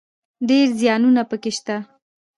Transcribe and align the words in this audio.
ډېر 0.49 0.67
زياتونه 0.81 1.21
پکښي 1.29 1.51
سته. 1.57 1.75